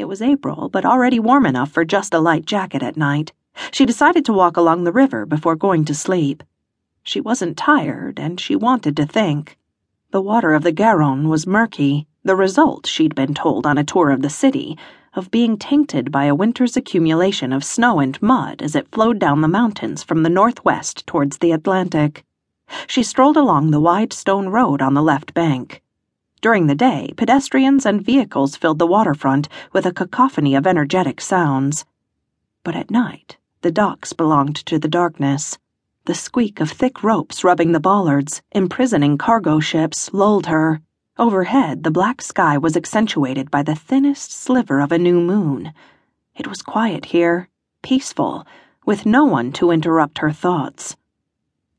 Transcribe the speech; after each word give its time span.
It 0.00 0.08
was 0.08 0.22
April, 0.22 0.70
but 0.70 0.86
already 0.86 1.20
warm 1.20 1.44
enough 1.44 1.70
for 1.70 1.84
just 1.84 2.14
a 2.14 2.20
light 2.20 2.46
jacket 2.46 2.82
at 2.82 2.96
night. 2.96 3.34
She 3.70 3.84
decided 3.84 4.24
to 4.24 4.32
walk 4.32 4.56
along 4.56 4.84
the 4.84 4.92
river 4.92 5.26
before 5.26 5.56
going 5.56 5.84
to 5.84 5.94
sleep. 5.94 6.42
She 7.02 7.20
wasn't 7.20 7.58
tired, 7.58 8.18
and 8.18 8.40
she 8.40 8.56
wanted 8.56 8.96
to 8.96 9.04
think. 9.04 9.58
The 10.10 10.22
water 10.22 10.54
of 10.54 10.62
the 10.62 10.72
Garonne 10.72 11.28
was 11.28 11.46
murky, 11.46 12.06
the 12.24 12.34
result, 12.34 12.86
she'd 12.86 13.14
been 13.14 13.34
told 13.34 13.66
on 13.66 13.76
a 13.76 13.84
tour 13.84 14.08
of 14.08 14.22
the 14.22 14.30
city, 14.30 14.78
of 15.12 15.30
being 15.30 15.58
tainted 15.58 16.10
by 16.10 16.24
a 16.24 16.34
winter's 16.34 16.78
accumulation 16.78 17.52
of 17.52 17.62
snow 17.62 18.00
and 18.00 18.20
mud 18.22 18.62
as 18.62 18.74
it 18.74 18.88
flowed 18.90 19.18
down 19.18 19.42
the 19.42 19.48
mountains 19.48 20.02
from 20.02 20.22
the 20.22 20.30
northwest 20.30 21.06
towards 21.06 21.36
the 21.36 21.52
Atlantic. 21.52 22.24
She 22.86 23.02
strolled 23.02 23.36
along 23.36 23.70
the 23.70 23.80
wide 23.80 24.14
stone 24.14 24.48
road 24.48 24.80
on 24.80 24.94
the 24.94 25.02
left 25.02 25.34
bank. 25.34 25.82
During 26.40 26.68
the 26.68 26.74
day, 26.74 27.12
pedestrians 27.18 27.84
and 27.84 28.00
vehicles 28.00 28.56
filled 28.56 28.78
the 28.78 28.86
waterfront 28.86 29.48
with 29.72 29.84
a 29.84 29.92
cacophony 29.92 30.54
of 30.54 30.66
energetic 30.66 31.20
sounds. 31.20 31.84
But 32.64 32.74
at 32.74 32.90
night, 32.90 33.36
the 33.60 33.70
docks 33.70 34.14
belonged 34.14 34.56
to 34.64 34.78
the 34.78 34.88
darkness. 34.88 35.58
The 36.06 36.14
squeak 36.14 36.58
of 36.58 36.70
thick 36.70 37.02
ropes 37.02 37.44
rubbing 37.44 37.72
the 37.72 37.80
bollards, 37.80 38.40
imprisoning 38.52 39.18
cargo 39.18 39.60
ships, 39.60 40.14
lulled 40.14 40.46
her. 40.46 40.80
Overhead, 41.18 41.82
the 41.82 41.90
black 41.90 42.22
sky 42.22 42.56
was 42.56 42.74
accentuated 42.74 43.50
by 43.50 43.62
the 43.62 43.74
thinnest 43.74 44.32
sliver 44.32 44.80
of 44.80 44.92
a 44.92 44.98
new 44.98 45.20
moon. 45.20 45.74
It 46.34 46.46
was 46.46 46.62
quiet 46.62 47.04
here, 47.04 47.50
peaceful, 47.82 48.46
with 48.86 49.04
no 49.04 49.26
one 49.26 49.52
to 49.52 49.70
interrupt 49.70 50.18
her 50.18 50.32
thoughts. 50.32 50.96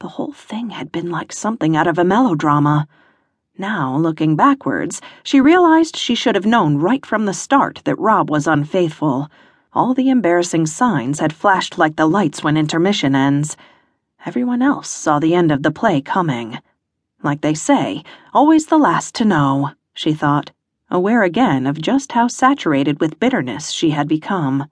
The 0.00 0.08
whole 0.08 0.32
thing 0.32 0.70
had 0.70 0.92
been 0.92 1.10
like 1.10 1.32
something 1.32 1.74
out 1.74 1.86
of 1.86 1.96
a 1.96 2.04
melodrama. 2.04 2.86
Now, 3.62 3.96
looking 3.96 4.34
backwards, 4.34 5.00
she 5.22 5.40
realized 5.40 5.94
she 5.94 6.16
should 6.16 6.34
have 6.34 6.44
known 6.44 6.78
right 6.78 7.06
from 7.06 7.26
the 7.26 7.32
start 7.32 7.80
that 7.84 7.94
Rob 7.96 8.28
was 8.28 8.48
unfaithful. 8.48 9.30
All 9.72 9.94
the 9.94 10.10
embarrassing 10.10 10.66
signs 10.66 11.20
had 11.20 11.32
flashed 11.32 11.78
like 11.78 11.94
the 11.94 12.08
lights 12.08 12.42
when 12.42 12.56
intermission 12.56 13.14
ends. 13.14 13.56
Everyone 14.26 14.62
else 14.62 14.88
saw 14.88 15.20
the 15.20 15.36
end 15.36 15.52
of 15.52 15.62
the 15.62 15.70
play 15.70 16.00
coming. 16.00 16.58
Like 17.22 17.42
they 17.42 17.54
say, 17.54 18.02
always 18.34 18.66
the 18.66 18.78
last 18.78 19.14
to 19.14 19.24
know, 19.24 19.70
she 19.94 20.12
thought, 20.12 20.50
aware 20.90 21.22
again 21.22 21.64
of 21.64 21.80
just 21.80 22.10
how 22.10 22.26
saturated 22.26 22.98
with 22.98 23.20
bitterness 23.20 23.70
she 23.70 23.90
had 23.90 24.08
become. 24.08 24.68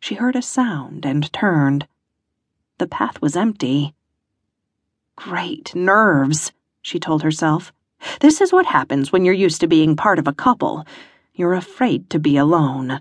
She 0.00 0.14
heard 0.14 0.34
a 0.34 0.40
sound 0.40 1.04
and 1.04 1.30
turned. 1.30 1.86
The 2.78 2.86
path 2.86 3.20
was 3.20 3.36
empty. 3.36 3.92
Great 5.14 5.74
nerves 5.74 6.52
she 6.80 6.98
told 6.98 7.22
herself. 7.22 7.70
This 8.20 8.40
is 8.40 8.52
what 8.52 8.66
happens 8.66 9.10
when 9.10 9.24
you're 9.24 9.34
used 9.34 9.60
to 9.60 9.66
being 9.66 9.96
part 9.96 10.18
of 10.18 10.28
a 10.28 10.34
couple. 10.34 10.86
You're 11.34 11.54
afraid 11.54 12.10
to 12.10 12.18
be 12.18 12.36
alone. 12.36 13.00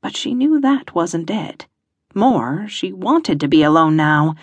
But 0.00 0.16
she 0.16 0.34
knew 0.34 0.60
that 0.60 0.94
wasn't 0.94 1.30
it. 1.30 1.66
More, 2.14 2.66
she 2.68 2.92
wanted 2.92 3.40
to 3.40 3.48
be 3.48 3.62
alone 3.62 3.96
now. 3.96 4.34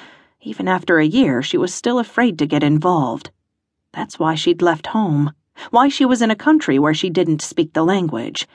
Even 0.42 0.68
after 0.68 1.00
a 1.00 1.06
year, 1.06 1.42
she 1.42 1.58
was 1.58 1.74
still 1.74 2.00
afraid 2.00 2.38
to 2.40 2.46
get 2.46 2.64
involved. 2.64 3.32
That's 3.94 4.20
why 4.20 4.36
she'd 4.36 4.62
left 4.62 4.88
home, 4.88 5.34
why 5.70 5.88
she 5.88 6.06
was 6.06 6.22
in 6.22 6.32
a 6.32 6.36
country 6.36 6.80
where 6.80 6.94
she 6.94 7.10
didn't 7.10 7.42
speak 7.42 7.74
the 7.74 7.84
language. 7.84 8.48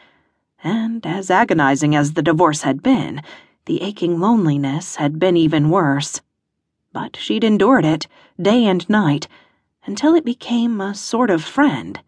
And 0.62 1.06
as 1.06 1.30
agonizing 1.30 1.94
as 1.94 2.12
the 2.12 2.22
divorce 2.22 2.62
had 2.62 2.82
been, 2.82 3.22
the 3.66 3.82
aching 3.82 4.20
loneliness 4.20 4.97
had 4.97 5.19
been 5.19 5.36
even 5.36 5.70
worse. 5.70 6.20
But 6.92 7.16
she'd 7.16 7.44
endured 7.44 7.84
it, 7.84 8.06
day 8.41 8.64
and 8.64 8.88
night 8.88 9.28
until 9.87 10.15
it 10.15 10.25
became 10.25 10.81
a 10.81 10.95
sort 10.95 11.31
of 11.31 11.42
friend. 11.42 12.01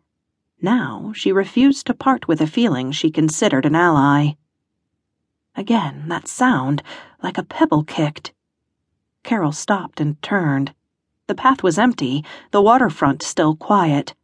Now 0.60 1.12
she 1.14 1.30
refused 1.32 1.86
to 1.86 1.94
part 1.94 2.26
with 2.26 2.40
a 2.40 2.46
feeling 2.46 2.90
she 2.90 3.10
considered 3.10 3.64
an 3.64 3.76
ally. 3.76 4.32
Again, 5.54 6.04
that 6.08 6.26
sound, 6.28 6.82
like 7.22 7.38
a 7.38 7.44
pebble 7.44 7.84
kicked. 7.84 8.32
Carol 9.22 9.52
stopped 9.52 10.00
and 10.00 10.20
turned. 10.22 10.74
The 11.28 11.34
path 11.34 11.62
was 11.62 11.78
empty, 11.78 12.24
the 12.50 12.62
waterfront 12.62 13.22
still 13.22 13.54
quiet. 13.54 14.14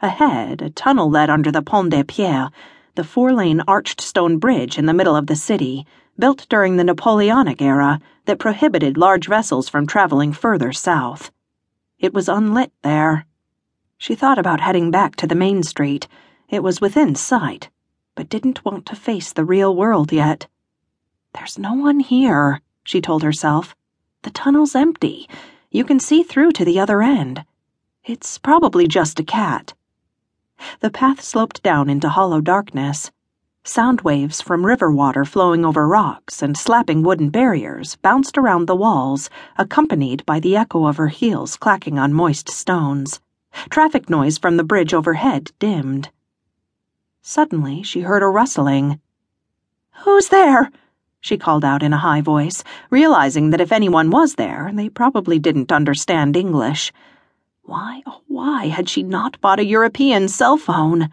Ahead, 0.00 0.62
a 0.62 0.70
tunnel 0.70 1.10
led 1.10 1.30
under 1.30 1.50
the 1.50 1.62
Pont 1.62 1.90
des 1.90 2.04
Pierres, 2.04 2.50
the 2.94 3.04
four 3.04 3.32
lane 3.32 3.62
arched 3.66 4.00
stone 4.00 4.38
bridge 4.38 4.78
in 4.78 4.86
the 4.86 4.94
middle 4.94 5.16
of 5.16 5.26
the 5.26 5.36
city, 5.36 5.86
built 6.18 6.46
during 6.48 6.76
the 6.76 6.84
Napoleonic 6.84 7.62
era 7.62 7.98
that 8.26 8.38
prohibited 8.38 8.96
large 8.96 9.26
vessels 9.26 9.68
from 9.68 9.86
traveling 9.86 10.32
further 10.32 10.72
south. 10.72 11.30
It 12.02 12.12
was 12.12 12.28
unlit 12.28 12.72
there. 12.82 13.26
She 13.96 14.16
thought 14.16 14.36
about 14.36 14.60
heading 14.60 14.90
back 14.90 15.14
to 15.16 15.26
the 15.28 15.36
main 15.36 15.62
street. 15.62 16.08
It 16.48 16.60
was 16.60 16.80
within 16.80 17.14
sight, 17.14 17.70
but 18.16 18.28
didn't 18.28 18.64
want 18.64 18.86
to 18.86 18.96
face 18.96 19.32
the 19.32 19.44
real 19.44 19.76
world 19.76 20.10
yet. 20.10 20.48
There's 21.32 21.60
no 21.60 21.74
one 21.74 22.00
here, 22.00 22.60
she 22.82 23.00
told 23.00 23.22
herself. 23.22 23.76
The 24.22 24.30
tunnel's 24.30 24.74
empty. 24.74 25.28
You 25.70 25.84
can 25.84 26.00
see 26.00 26.24
through 26.24 26.50
to 26.52 26.64
the 26.64 26.80
other 26.80 27.02
end. 27.02 27.44
It's 28.04 28.36
probably 28.36 28.88
just 28.88 29.20
a 29.20 29.24
cat. 29.24 29.72
The 30.80 30.90
path 30.90 31.22
sloped 31.22 31.62
down 31.62 31.88
into 31.88 32.08
hollow 32.08 32.40
darkness. 32.40 33.12
Sound 33.64 34.00
waves 34.00 34.40
from 34.40 34.66
river 34.66 34.90
water 34.90 35.24
flowing 35.24 35.64
over 35.64 35.86
rocks 35.86 36.42
and 36.42 36.56
slapping 36.56 37.04
wooden 37.04 37.30
barriers 37.30 37.94
bounced 37.94 38.36
around 38.36 38.66
the 38.66 38.74
walls, 38.74 39.30
accompanied 39.56 40.26
by 40.26 40.40
the 40.40 40.56
echo 40.56 40.84
of 40.86 40.96
her 40.96 41.06
heels 41.06 41.56
clacking 41.56 41.96
on 41.96 42.12
moist 42.12 42.48
stones. 42.48 43.20
Traffic 43.70 44.10
noise 44.10 44.36
from 44.36 44.56
the 44.56 44.64
bridge 44.64 44.92
overhead 44.92 45.52
dimmed. 45.60 46.10
Suddenly, 47.22 47.84
she 47.84 48.00
heard 48.00 48.24
a 48.24 48.26
rustling. 48.26 48.98
Who's 50.04 50.26
there? 50.26 50.72
she 51.20 51.38
called 51.38 51.64
out 51.64 51.84
in 51.84 51.92
a 51.92 51.98
high 51.98 52.20
voice, 52.20 52.64
realizing 52.90 53.50
that 53.50 53.60
if 53.60 53.70
anyone 53.70 54.10
was 54.10 54.34
there, 54.34 54.72
they 54.74 54.88
probably 54.88 55.38
didn't 55.38 55.70
understand 55.70 56.36
English. 56.36 56.92
Why, 57.62 58.02
oh, 58.08 58.22
why 58.26 58.66
had 58.66 58.88
she 58.88 59.04
not 59.04 59.40
bought 59.40 59.60
a 59.60 59.64
European 59.64 60.26
cell 60.26 60.56
phone? 60.56 61.10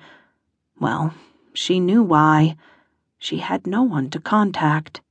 Well, 0.79 1.13
she 1.53 1.79
knew 1.79 2.03
why. 2.03 2.55
She 3.17 3.37
had 3.37 3.67
no 3.67 3.83
one 3.83 4.09
to 4.11 4.19
contact. 4.19 5.01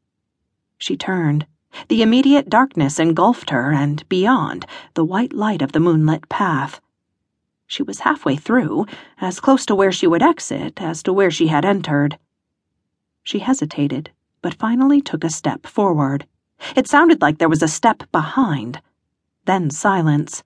She 0.78 0.96
turned. 0.96 1.46
The 1.88 2.02
immediate 2.02 2.48
darkness 2.48 2.98
engulfed 2.98 3.50
her, 3.50 3.72
and 3.72 4.08
beyond, 4.08 4.66
the 4.94 5.04
white 5.04 5.32
light 5.32 5.60
of 5.62 5.72
the 5.72 5.80
moonlit 5.80 6.28
path. 6.28 6.80
She 7.66 7.82
was 7.82 8.00
halfway 8.00 8.36
through, 8.36 8.86
as 9.20 9.40
close 9.40 9.66
to 9.66 9.74
where 9.74 9.92
she 9.92 10.06
would 10.06 10.22
exit 10.22 10.80
as 10.80 11.02
to 11.02 11.12
where 11.12 11.30
she 11.30 11.48
had 11.48 11.66
entered. 11.66 12.18
She 13.22 13.40
hesitated, 13.40 14.10
but 14.40 14.54
finally 14.54 15.02
took 15.02 15.22
a 15.22 15.30
step 15.30 15.66
forward. 15.66 16.26
It 16.74 16.88
sounded 16.88 17.20
like 17.20 17.36
there 17.36 17.48
was 17.48 17.62
a 17.62 17.68
step 17.68 18.10
behind. 18.10 18.80
Then 19.44 19.70
silence. 19.70 20.42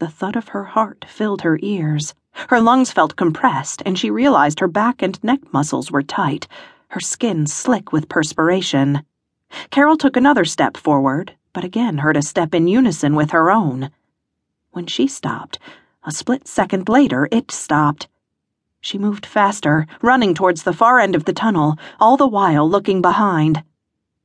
The 0.00 0.08
thud 0.08 0.34
of 0.34 0.48
her 0.48 0.64
heart 0.64 1.04
filled 1.08 1.42
her 1.42 1.58
ears. 1.62 2.14
Her 2.48 2.60
lungs 2.60 2.90
felt 2.90 3.14
compressed, 3.14 3.80
and 3.86 3.96
she 3.96 4.10
realized 4.10 4.58
her 4.58 4.66
back 4.66 5.02
and 5.02 5.22
neck 5.22 5.52
muscles 5.52 5.92
were 5.92 6.02
tight, 6.02 6.48
her 6.88 7.00
skin 7.00 7.46
slick 7.46 7.92
with 7.92 8.08
perspiration. 8.08 9.04
Carol 9.70 9.96
took 9.96 10.16
another 10.16 10.44
step 10.44 10.76
forward, 10.76 11.36
but 11.52 11.62
again 11.62 11.98
heard 11.98 12.16
a 12.16 12.22
step 12.22 12.54
in 12.54 12.66
unison 12.66 13.14
with 13.14 13.30
her 13.30 13.52
own. 13.52 13.90
When 14.72 14.86
she 14.86 15.06
stopped, 15.06 15.60
a 16.02 16.10
split 16.10 16.48
second 16.48 16.88
later, 16.88 17.28
it 17.30 17.52
stopped. 17.52 18.08
She 18.80 18.98
moved 18.98 19.24
faster, 19.24 19.86
running 20.02 20.34
towards 20.34 20.64
the 20.64 20.72
far 20.72 20.98
end 20.98 21.14
of 21.14 21.24
the 21.24 21.32
tunnel, 21.32 21.76
all 22.00 22.16
the 22.16 22.26
while 22.26 22.68
looking 22.68 23.00
behind. 23.00 23.62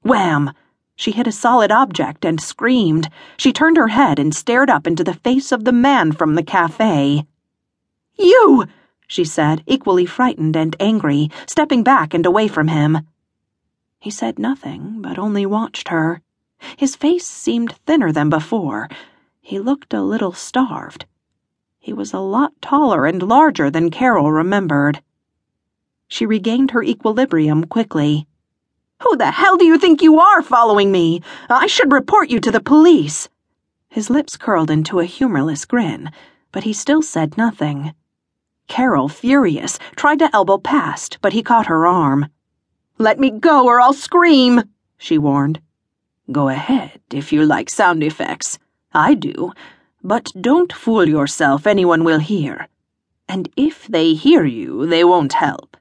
Wham! 0.01 0.51
She 0.99 1.11
hit 1.11 1.27
a 1.27 1.31
solid 1.31 1.71
object 1.71 2.25
and 2.25 2.41
screamed. 2.41 3.09
She 3.37 3.53
turned 3.53 3.77
her 3.77 3.87
head 3.87 4.19
and 4.19 4.35
stared 4.35 4.69
up 4.69 4.85
into 4.85 5.01
the 5.01 5.13
face 5.13 5.53
of 5.53 5.63
the 5.63 5.71
man 5.71 6.11
from 6.11 6.35
the 6.35 6.43
cafe. 6.43 7.25
You! 8.17 8.65
she 9.07 9.23
said, 9.23 9.63
equally 9.65 10.05
frightened 10.05 10.57
and 10.57 10.75
angry, 10.77 11.31
stepping 11.45 11.83
back 11.83 12.13
and 12.13 12.25
away 12.25 12.49
from 12.49 12.67
him. 12.67 13.07
He 13.97 14.11
said 14.11 14.37
nothing, 14.37 15.01
but 15.01 15.17
only 15.17 15.45
watched 15.45 15.87
her. 15.87 16.21
His 16.75 16.97
face 16.97 17.25
seemed 17.25 17.71
thinner 17.85 18.11
than 18.11 18.29
before. 18.29 18.89
He 19.39 19.57
looked 19.57 19.93
a 19.93 20.01
little 20.01 20.33
starved. 20.33 21.05
He 21.79 21.93
was 21.93 22.11
a 22.11 22.19
lot 22.19 22.51
taller 22.61 23.05
and 23.05 23.23
larger 23.23 23.71
than 23.71 23.89
Carol 23.89 24.33
remembered. 24.33 25.01
She 26.09 26.25
regained 26.25 26.71
her 26.71 26.83
equilibrium 26.83 27.67
quickly. 27.67 28.27
Who 29.03 29.15
the 29.15 29.31
hell 29.31 29.55
do 29.55 29.63
you 29.65 29.77
think 29.77 30.01
you 30.01 30.19
are 30.19 30.41
following 30.41 30.91
me? 30.91 31.21
I 31.49 31.67
should 31.67 31.91
report 31.91 32.29
you 32.29 32.41
to 32.41 32.51
the 32.51 32.59
police. 32.59 33.29
His 33.87 34.09
lips 34.09 34.35
curled 34.35 34.69
into 34.69 34.99
a 34.99 35.05
humorless 35.05 35.63
grin, 35.63 36.11
but 36.51 36.63
he 36.63 36.73
still 36.73 37.01
said 37.01 37.37
nothing. 37.37 37.93
Carol, 38.67 39.07
furious, 39.07 39.79
tried 39.95 40.19
to 40.19 40.29
elbow 40.33 40.57
past, 40.57 41.17
but 41.21 41.31
he 41.31 41.41
caught 41.41 41.67
her 41.67 41.87
arm. 41.87 42.27
Let 42.97 43.19
me 43.19 43.31
go 43.31 43.65
or 43.65 43.79
I'll 43.79 43.93
scream, 43.93 44.63
she 44.97 45.17
warned. 45.17 45.61
Go 46.29 46.49
ahead 46.49 46.99
if 47.11 47.31
you 47.31 47.45
like 47.45 47.69
sound 47.69 48.03
effects. 48.03 48.59
I 48.93 49.13
do. 49.13 49.53
But 50.03 50.27
don't 50.39 50.73
fool 50.73 51.07
yourself, 51.07 51.65
anyone 51.65 52.03
will 52.03 52.19
hear. 52.19 52.67
And 53.29 53.49
if 53.55 53.87
they 53.87 54.13
hear 54.13 54.43
you, 54.43 54.85
they 54.85 55.05
won't 55.05 55.33
help. 55.33 55.68